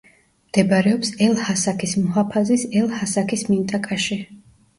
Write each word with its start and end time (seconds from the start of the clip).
მდებარეობს 0.51 1.11
ელ-ჰასაქის 1.25 1.93
მუჰაფაზის 2.07 2.65
ელ-ჰასაქის 2.81 3.45
მინტაკაში. 3.53 4.21